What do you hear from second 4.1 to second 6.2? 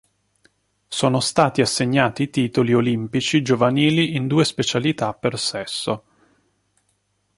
in due specialità per sesso.